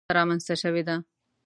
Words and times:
لویه 0.03 0.07
غمیزه 0.11 0.17
رامنځته 0.19 0.53
شوې 0.61 0.83
ده. 0.87 0.95